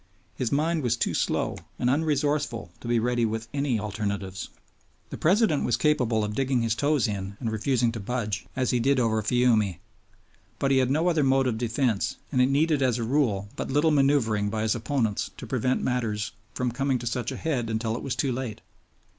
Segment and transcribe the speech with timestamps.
[0.33, 4.49] His mind was too slow and unresourceful to be ready with any alternatives.
[5.11, 8.79] The President was capable of digging his toes in and refusing to budge, as he
[8.79, 9.75] did over Fiume.
[10.57, 13.69] But he had no other mode of defense, and it needed as a rule but
[13.69, 17.95] little manoeuvering by his opponents to prevent matters from coming to such a head until
[17.95, 18.61] it was too late.